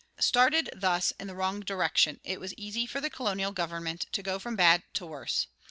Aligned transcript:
Started 0.19 0.71
thus 0.75 1.11
in 1.19 1.27
the 1.27 1.35
wrong 1.35 1.59
direction, 1.59 2.21
it 2.23 2.39
was 2.39 2.55
easy 2.57 2.87
for 2.87 2.99
the 2.99 3.11
colonial 3.11 3.51
government 3.51 4.07
to 4.13 4.23
go 4.23 4.39
from 4.39 4.55
bad 4.55 4.81
to 4.95 5.05
worse. 5.05 5.45